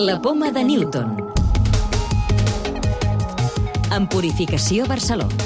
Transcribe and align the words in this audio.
La 0.00 0.18
poma 0.22 0.50
de 0.50 0.62
Newton. 0.64 1.10
En 3.92 4.06
Purificació 4.08 4.86
Barcelona. 4.88 5.36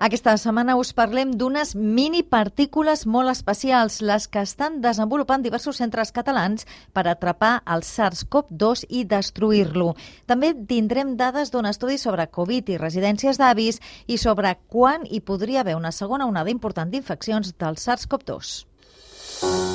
Aquesta 0.00 0.32
setmana 0.40 0.78
us 0.80 0.94
parlem 0.96 1.34
d'unes 1.36 1.74
mini 1.76 2.22
partícules 2.24 3.04
molt 3.04 3.28
especials, 3.34 3.98
les 4.00 4.24
que 4.24 4.40
estan 4.40 4.80
desenvolupant 4.80 5.44
diversos 5.44 5.82
centres 5.82 6.14
catalans 6.16 6.64
per 6.96 7.04
atrapar 7.12 7.58
el 7.68 7.84
SARS-CoV-2 7.84 8.86
i 8.88 9.04
destruir-lo. 9.04 9.92
També 10.24 10.54
tindrem 10.56 11.12
dades 11.20 11.52
d'un 11.52 11.68
estudi 11.68 12.00
sobre 12.00 12.30
Covid 12.32 12.72
i 12.72 12.80
residències 12.80 13.36
d'avis 13.36 13.84
i 14.08 14.16
sobre 14.16 14.56
quan 14.72 15.04
hi 15.04 15.20
podria 15.20 15.60
haver 15.60 15.76
una 15.76 15.92
segona 15.92 16.24
onada 16.24 16.56
important 16.56 16.88
d'infeccions 16.88 17.52
del 17.60 17.76
SARS-CoV-2. 17.76 19.71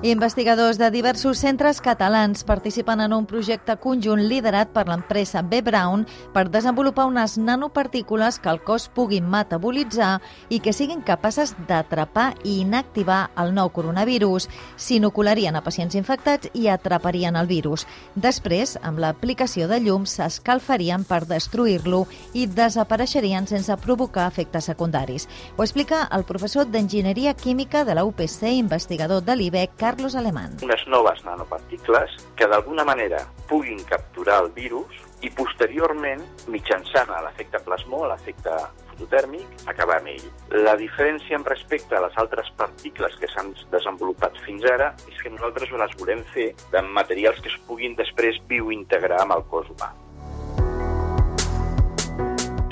Investigadors 0.00 0.78
de 0.78 0.92
diversos 0.92 1.38
centres 1.38 1.80
catalans 1.80 2.44
participen 2.44 3.00
en 3.00 3.12
un 3.12 3.24
projecte 3.26 3.74
conjunt 3.82 4.20
liderat 4.30 4.68
per 4.70 4.84
l'empresa 4.86 5.40
B. 5.42 5.58
Brown 5.66 6.04
per 6.30 6.44
desenvolupar 6.54 7.08
unes 7.10 7.34
nanopartícules 7.34 8.38
que 8.38 8.52
el 8.52 8.60
cos 8.62 8.86
pugui 8.94 9.18
metabolitzar 9.18 10.20
i 10.54 10.60
que 10.62 10.70
siguin 10.72 11.02
capaces 11.02 11.56
d'atrapar 11.66 12.28
i 12.44 12.60
inactivar 12.60 13.32
el 13.42 13.50
nou 13.56 13.72
coronavirus. 13.74 14.46
S'inocularien 14.76 15.58
a 15.58 15.64
pacients 15.66 15.98
infectats 15.98 16.46
i 16.54 16.68
atraparien 16.70 17.34
el 17.34 17.50
virus. 17.50 17.82
Després, 18.14 18.76
amb 18.86 19.02
l'aplicació 19.02 19.66
de 19.66 19.80
llum, 19.82 20.06
s'escalfarien 20.06 21.02
per 21.10 21.24
destruir-lo 21.26 22.04
i 22.38 22.46
desapareixerien 22.46 23.50
sense 23.50 23.74
provocar 23.82 24.30
efectes 24.30 24.70
secundaris. 24.70 25.26
Ho 25.56 25.66
explica 25.66 26.04
el 26.14 26.22
professor 26.22 26.70
d'Enginyeria 26.70 27.34
Química 27.34 27.82
de 27.84 27.98
la 27.98 28.06
UPC, 28.06 28.54
investigador 28.54 29.26
de 29.26 29.34
l'IBEC, 29.34 29.87
Carlos 29.88 30.14
Alemán. 30.14 30.50
Unes 30.60 30.82
noves 30.86 31.22
nanoparticles 31.24 32.10
que 32.36 32.46
d'alguna 32.46 32.84
manera 32.84 33.22
puguin 33.48 33.78
capturar 33.88 34.42
el 34.42 34.50
virus 34.52 34.98
i 35.24 35.30
posteriorment, 35.32 36.20
mitjançant 36.52 37.08
l'efecte 37.24 37.56
plasmó, 37.64 38.02
l'efecte 38.10 38.52
fototèrmic, 38.90 39.46
acabar 39.72 39.96
amb 40.02 40.10
ell. 40.12 40.26
La 40.66 40.74
diferència 40.76 41.38
amb 41.40 41.48
respecte 41.48 41.96
a 41.96 42.02
les 42.04 42.18
altres 42.20 42.50
particles 42.60 43.16
que 43.16 43.30
s'han 43.32 43.54
desenvolupat 43.72 44.36
fins 44.44 44.68
ara 44.74 44.90
és 45.08 45.22
que 45.22 45.32
nosaltres 45.32 45.72
les 45.72 45.96
volem 46.02 46.20
fer 46.34 46.50
de 46.74 46.84
materials 46.90 47.40
que 47.40 47.48
es 47.48 47.56
puguin 47.70 47.96
després 47.96 48.42
biointegrar 48.52 49.22
amb 49.24 49.38
el 49.38 49.48
cos 49.48 49.72
humà 49.72 49.88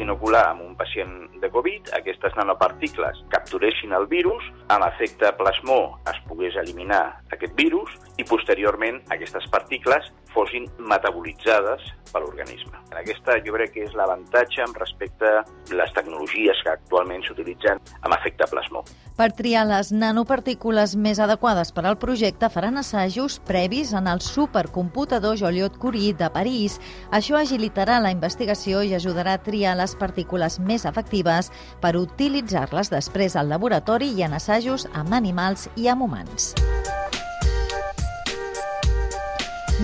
inocular 0.06 0.44
amb 0.52 0.62
un 0.62 0.75
pacient 0.78 1.14
de 1.42 1.50
Covid, 1.52 1.92
aquestes 1.98 2.36
nanoparticles 2.38 3.22
capturessin 3.32 3.94
el 3.96 4.06
virus, 4.10 4.44
amb 4.72 4.86
efecte 4.88 5.32
plasmó 5.38 5.98
es 6.10 6.20
pogués 6.28 6.56
eliminar 6.62 7.02
aquest 7.34 7.56
virus 7.58 7.92
i 8.16 8.24
posteriorment 8.28 9.02
aquestes 9.14 9.48
particles 9.52 10.10
fossin 10.36 10.66
metabolitzades 10.78 11.82
per 12.12 12.20
l'organisme. 12.22 12.76
Aquesta 12.96 13.38
jo 13.44 13.54
crec 13.56 13.72
que 13.74 13.84
és 13.86 13.94
l'avantatge 13.96 14.62
amb 14.64 14.76
respecte 14.80 15.26
a 15.40 15.42
les 15.72 15.92
tecnologies 15.96 16.60
que 16.64 16.72
actualment 16.74 17.24
s'utilitzen 17.24 17.80
amb 18.02 18.16
efecte 18.18 18.48
plasmó. 18.50 18.84
Per 19.16 19.30
triar 19.32 19.64
les 19.68 19.92
nanopartícules 19.96 20.92
més 21.00 21.20
adequades 21.24 21.72
per 21.72 21.86
al 21.88 21.96
projecte 22.00 22.50
faran 22.52 22.76
assajos 22.76 23.38
previs 23.48 23.94
en 23.96 24.10
el 24.12 24.20
supercomputador 24.20 25.38
Joliot-Curie 25.40 26.12
de 26.20 26.28
París. 26.34 26.76
Això 27.16 27.40
agilitarà 27.40 27.96
la 28.04 28.12
investigació 28.12 28.82
i 28.84 28.92
ajudarà 28.96 29.38
a 29.38 29.42
triar 29.42 29.76
les 29.80 29.96
partícules 29.96 30.60
més 30.66 30.86
efectives 30.88 31.52
per 31.80 31.96
utilitzar-les 31.98 32.92
després 32.92 33.36
al 33.36 33.48
laboratori 33.52 34.12
i 34.16 34.26
en 34.26 34.36
assajos 34.36 34.88
amb 34.92 35.14
animals 35.16 35.70
i 35.76 35.88
amb 35.92 36.08
humans. 36.08 36.54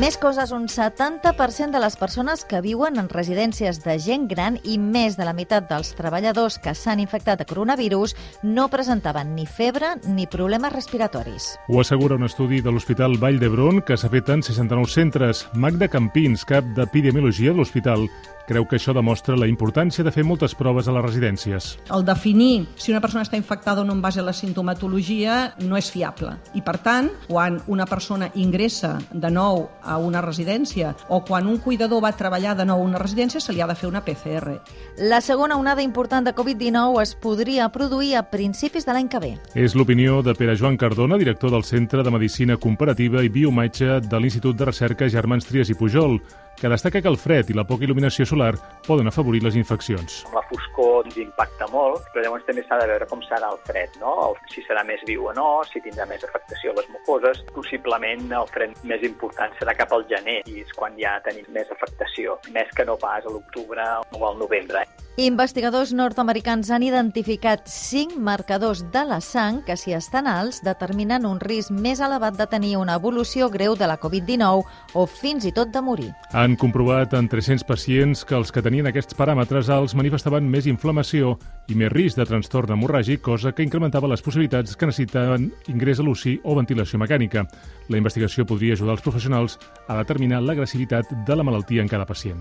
Més 0.01 0.15
coses, 0.17 0.55
un 0.57 0.71
70% 0.73 1.69
de 1.69 1.81
les 1.83 1.99
persones 2.01 2.47
que 2.49 2.63
viuen 2.65 2.97
en 2.97 3.11
residències 3.13 3.83
de 3.85 3.99
gent 4.01 4.25
gran 4.31 4.57
i 4.65 4.79
més 4.81 5.19
de 5.19 5.27
la 5.29 5.35
meitat 5.37 5.67
dels 5.69 5.91
treballadors 5.99 6.57
que 6.65 6.73
s'han 6.73 7.03
infectat 7.05 7.43
de 7.43 7.45
coronavirus 7.45 8.17
no 8.41 8.71
presentaven 8.73 9.35
ni 9.37 9.45
febre 9.45 9.93
ni 10.09 10.25
problemes 10.25 10.73
respiratoris. 10.73 11.51
Ho 11.69 11.83
assegura 11.85 12.17
un 12.17 12.25
estudi 12.25 12.63
de 12.65 12.73
l'Hospital 12.73 13.19
Vall 13.21 13.37
d'Hebron 13.37 13.83
que 13.85 14.01
s'ha 14.01 14.09
fet 14.09 14.33
en 14.33 14.41
69 14.41 14.89
centres. 14.89 15.45
Magda 15.53 15.93
Campins, 15.93 16.47
cap 16.49 16.73
d'Epidemiologia 16.73 17.53
de 17.53 17.61
l'hospital, 17.61 18.09
creu 18.49 18.67
que 18.69 18.77
això 18.77 18.93
demostra 18.95 19.37
la 19.39 19.49
importància 19.49 20.05
de 20.05 20.13
fer 20.15 20.25
moltes 20.27 20.55
proves 20.59 20.89
a 20.89 20.95
les 20.97 21.05
residències. 21.05 21.77
El 21.95 22.05
definir 22.05 22.67
si 22.77 22.93
una 22.93 23.01
persona 23.01 23.25
està 23.25 23.39
infectada 23.39 23.83
o 23.83 23.87
no 23.87 23.95
en 23.97 24.03
base 24.03 24.21
a 24.21 24.27
la 24.27 24.35
sintomatologia 24.37 25.55
no 25.63 25.79
és 25.79 25.91
fiable. 25.93 26.35
I, 26.55 26.63
per 26.65 26.79
tant, 26.83 27.11
quan 27.29 27.61
una 27.69 27.87
persona 27.87 28.31
ingressa 28.35 28.97
de 29.13 29.31
nou 29.33 29.69
a 29.84 29.98
una 29.98 30.22
residència 30.22 30.94
o 31.09 31.22
quan 31.25 31.47
un 31.47 31.59
cuidador 31.59 32.03
va 32.03 32.12
treballar 32.16 32.56
de 32.56 32.66
nou 32.69 32.82
a 32.82 32.87
una 32.87 33.00
residència, 33.03 33.41
se 33.41 33.53
li 33.53 33.60
ha 33.60 33.69
de 33.70 33.76
fer 33.78 33.88
una 33.88 34.04
PCR. 34.04 34.59
La 34.98 35.20
segona 35.20 35.56
onada 35.56 35.82
important 35.82 36.26
de 36.26 36.34
Covid-19 36.34 37.03
es 37.03 37.15
podria 37.15 37.69
produir 37.72 38.16
a 38.16 38.25
principis 38.31 38.87
de 38.87 38.94
l'any 38.94 39.09
que 39.09 39.22
ve. 39.22 39.32
És 39.54 39.76
l'opinió 39.76 40.20
de 40.22 40.34
Pere 40.38 40.56
Joan 40.56 40.76
Cardona, 40.76 41.19
director 41.19 41.50
del 41.50 41.65
Centre 41.65 42.03
de 42.03 42.15
Medicina 42.15 42.56
Comparativa 42.56 43.22
i 43.25 43.32
Biometge 43.32 44.00
de 44.00 44.20
l'Institut 44.20 44.56
de 44.56 44.70
Recerca 44.70 45.09
Germans 45.09 45.47
Trias 45.48 45.70
i 45.72 45.78
Pujol, 45.78 46.20
que 46.61 46.71
destaca 46.71 47.03
que 47.03 47.11
el 47.11 47.19
fred 47.19 47.51
i 47.51 47.57
la 47.57 47.65
poca 47.69 47.87
il·luminació 47.87 48.27
solar 48.29 48.53
poden 48.87 49.11
afavorir 49.11 49.43
les 49.43 49.57
infeccions. 49.59 50.23
La 50.35 50.45
foscor 50.51 51.07
ens 51.07 51.19
impacta 51.23 51.69
molt, 51.73 52.07
però 52.13 52.25
llavors 52.27 52.47
també 52.47 52.65
s'ha 52.67 52.79
de 52.83 52.89
veure 52.93 53.09
com 53.11 53.23
serà 53.27 53.51
el 53.51 53.61
fred, 53.67 53.99
no? 54.03 54.33
si 54.53 54.65
serà 54.69 54.85
més 54.87 55.03
viu 55.09 55.27
o 55.31 55.35
no, 55.37 55.49
si 55.71 55.83
tindrà 55.85 56.07
més 56.11 56.25
afectació 56.29 56.73
a 56.73 56.79
les 56.81 56.91
mucoses. 56.95 57.43
Possiblement 57.57 58.29
el 58.41 58.51
fred 58.55 58.77
més 58.89 59.07
important 59.09 59.55
serà 59.61 59.77
cap 59.79 59.95
al 59.97 60.07
gener, 60.11 60.41
i 60.47 60.61
és 60.62 60.75
quan 60.79 60.99
ja 61.01 61.19
tenim 61.27 61.49
més 61.55 61.71
afectació, 61.75 62.39
més 62.55 62.71
que 62.77 62.87
no 62.89 62.99
pas 63.01 63.27
a 63.27 63.33
l'octubre 63.33 63.89
o 64.12 64.27
al 64.29 64.39
novembre. 64.39 64.87
Investigadors 65.21 65.91
nord-americans 65.93 66.71
han 66.73 66.87
identificat 66.87 67.67
cinc 67.69 68.15
marcadors 68.17 68.81
de 68.95 69.03
la 69.05 69.19
sang 69.21 69.59
que, 69.67 69.75
si 69.77 69.93
estan 69.93 70.25
alts, 70.25 70.62
determinen 70.65 71.27
un 71.28 71.37
risc 71.37 71.69
més 71.69 72.00
elevat 72.00 72.39
de 72.39 72.47
tenir 72.49 72.78
una 72.81 72.95
evolució 72.97 73.50
greu 73.53 73.77
de 73.77 73.84
la 73.91 73.99
Covid-19 74.00 74.65
o 74.97 75.05
fins 75.05 75.45
i 75.45 75.53
tot 75.53 75.69
de 75.69 75.83
morir. 75.84 76.09
Han 76.33 76.56
comprovat 76.56 77.12
en 77.12 77.28
300 77.28 77.69
pacients 77.69 78.25
que 78.25 78.39
els 78.41 78.49
que 78.49 78.65
tenien 78.65 78.89
aquests 78.89 79.12
paràmetres 79.19 79.69
alts 79.69 79.93
manifestaven 79.93 80.49
més 80.49 80.65
inflamació 80.65 81.37
i 81.69 81.77
més 81.77 81.93
risc 81.93 82.17
de 82.17 82.25
trastorn 82.33 82.73
hemorràgic, 82.73 83.21
cosa 83.21 83.53
que 83.53 83.69
incrementava 83.69 84.09
les 84.09 84.25
possibilitats 84.25 84.81
que 84.81 84.89
necessitaven 84.89 85.50
ingrés 85.69 86.00
a 86.00 86.09
l'UCI 86.09 86.39
o 86.41 86.56
ventilació 86.56 86.97
mecànica. 87.05 87.44
La 87.93 88.00
investigació 88.00 88.49
podria 88.49 88.81
ajudar 88.81 88.97
els 88.97 89.05
professionals 89.05 89.61
a 89.89 90.00
determinar 90.00 90.41
l'agressivitat 90.41 91.12
de 91.29 91.37
la 91.37 91.44
malaltia 91.44 91.84
en 91.84 91.93
cada 91.93 92.09
pacient. 92.09 92.41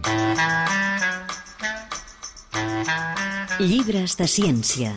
Llibres 3.62 4.16
de 4.18 4.26
ciència. 4.26 4.90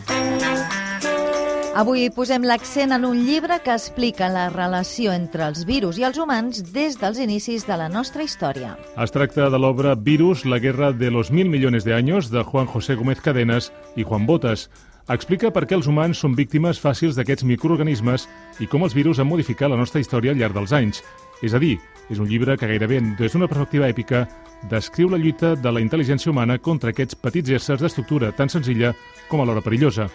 Avui 1.77 2.07
posem 2.09 2.41
l'accent 2.49 2.95
en 2.95 3.03
un 3.05 3.19
llibre 3.27 3.59
que 3.61 3.75
explica 3.75 4.25
la 4.31 4.47
relació 4.49 5.13
entre 5.13 5.45
els 5.45 5.67
virus 5.69 5.99
i 6.01 6.05
els 6.07 6.17
humans 6.17 6.63
des 6.73 6.97
dels 6.97 7.19
inicis 7.21 7.67
de 7.67 7.77
la 7.77 7.91
nostra 7.93 8.25
història. 8.25 8.71
Es 8.97 9.13
tracta 9.13 9.51
de 9.53 9.59
l'obra 9.61 9.93
Virus, 9.93 10.47
la 10.49 10.57
guerra 10.57 10.91
de 10.93 11.11
los 11.11 11.29
mil 11.29 11.49
millones 11.49 11.85
de 11.85 11.93
años 11.93 12.31
de 12.31 12.41
Juan 12.41 12.65
José 12.65 12.95
Gómez 12.95 13.21
Cadenas 13.21 13.69
i 13.95 14.01
Juan 14.01 14.25
Botas. 14.25 14.71
Explica 15.13 15.51
per 15.53 15.67
què 15.69 15.77
els 15.77 15.85
humans 15.85 16.17
són 16.17 16.33
víctimes 16.33 16.81
fàcils 16.81 17.13
d'aquests 17.13 17.45
microorganismes 17.45 18.25
i 18.57 18.65
com 18.65 18.81
els 18.81 18.97
virus 18.97 19.21
han 19.21 19.29
modificat 19.29 19.69
la 19.69 19.77
nostra 19.77 20.01
història 20.01 20.33
al 20.33 20.41
llarg 20.41 20.57
dels 20.57 20.73
anys. 20.73 21.03
És 21.45 21.53
a 21.53 21.61
dir, 21.61 21.75
és 22.09 22.17
un 22.17 22.25
llibre 22.25 22.57
que 22.57 22.65
gairebé, 22.65 23.03
des 23.19 23.33
d'una 23.35 23.51
perspectiva 23.51 23.91
èpica, 23.91 24.25
descriu 24.69 25.09
la 25.09 25.19
lluita 25.21 25.55
de 25.55 25.71
la 25.71 25.81
intel·ligència 25.83 26.31
humana 26.31 26.57
contra 26.57 26.93
aquests 26.93 27.17
petits 27.19 27.51
éssers 27.57 27.81
d'estructura 27.83 28.31
tan 28.35 28.49
senzilla 28.49 28.93
com 29.29 29.41
alhora 29.41 29.63
perillosa. 29.65 30.09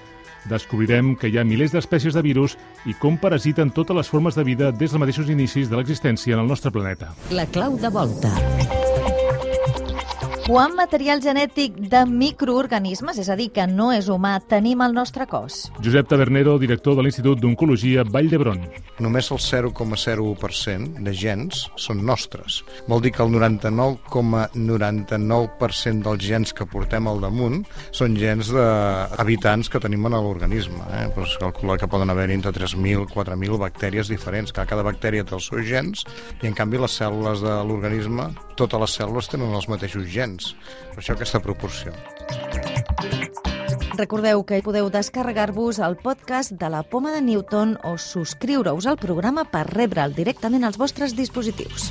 Descobrirem 0.48 1.14
que 1.20 1.28
hi 1.28 1.36
ha 1.38 1.44
milers 1.44 1.74
d'espècies 1.74 2.16
de 2.16 2.24
virus 2.24 2.56
i 2.88 2.96
com 2.96 3.18
parasiten 3.20 3.74
totes 3.76 3.96
les 3.96 4.08
formes 4.08 4.38
de 4.38 4.44
vida 4.44 4.72
des 4.72 4.88
dels 4.88 5.00
mateixos 5.02 5.28
inicis 5.28 5.68
de 5.68 5.76
l'existència 5.76 6.34
en 6.34 6.44
el 6.44 6.48
nostre 6.48 6.72
planeta. 6.72 7.12
La 7.30 7.46
clau 7.46 7.76
de 7.76 7.92
volta. 7.92 8.32
Quant 10.50 10.72
material 10.74 11.20
genètic 11.22 11.76
de 11.92 12.00
microorganismes, 12.10 13.20
és 13.22 13.28
a 13.30 13.36
dir, 13.38 13.52
que 13.54 13.62
no 13.70 13.92
és 13.94 14.08
humà, 14.10 14.32
tenim 14.50 14.80
al 14.82 14.90
nostre 14.90 15.22
cos? 15.30 15.68
Josep 15.78 16.08
Tabernero, 16.10 16.56
director 16.58 16.96
de 16.98 17.04
l'Institut 17.06 17.38
d'Oncologia 17.38 18.02
Vall 18.02 18.26
d'Hebron. 18.32 18.58
Només 18.98 19.30
el 19.30 19.38
0,01% 19.38 21.06
de 21.06 21.14
gens 21.14 21.70
són 21.78 22.02
nostres. 22.02 22.64
Vol 22.90 22.98
dir 23.06 23.14
que 23.14 23.22
el 23.22 23.30
99,99% 23.30 24.50
,99 24.58 26.02
dels 26.08 26.26
gens 26.32 26.50
que 26.50 26.66
portem 26.66 27.06
al 27.06 27.22
damunt 27.22 27.62
són 27.94 28.18
gens 28.18 28.50
d'habitants 28.50 29.70
que 29.70 29.78
tenim 29.86 30.10
en 30.10 30.18
l'organisme. 30.18 30.82
Eh? 30.98 31.06
Pues 31.14 31.38
calcula 31.38 31.78
que 31.78 31.86
poden 31.86 32.10
haver 32.10 32.26
entre 32.34 32.50
3.000 32.58 33.06
4.000 33.14 33.54
bactèries 33.68 34.10
diferents, 34.10 34.50
que 34.50 34.66
cada 34.66 34.82
bactèria 34.82 35.22
té 35.22 35.38
els 35.38 35.46
seus 35.46 35.62
gens 35.70 36.02
i 36.42 36.50
en 36.50 36.58
canvi 36.58 36.82
les 36.82 36.98
cèl·lules 36.98 37.38
de 37.46 37.60
l'organisme, 37.70 38.32
totes 38.60 38.82
les 38.84 38.96
cèl·lules 39.00 39.30
tenen 39.32 39.54
els 39.56 39.68
mateixos 39.72 40.06
gens. 40.12 40.52
Per 40.92 41.00
això 41.02 41.16
aquesta 41.16 41.40
proporció. 41.44 41.94
Recordeu 44.00 44.44
que 44.48 44.62
podeu 44.64 44.88
descarregar-vos 44.92 45.80
el 45.84 45.96
podcast 46.00 46.54
de 46.56 46.70
la 46.72 46.82
Poma 46.82 47.12
de 47.12 47.20
Newton 47.24 47.74
o 47.84 47.96
subscriure-us 48.00 48.88
al 48.88 49.00
programa 49.00 49.44
per 49.44 49.66
rebre'l 49.68 50.16
directament 50.16 50.64
als 50.64 50.80
vostres 50.80 51.16
dispositius. 51.18 51.90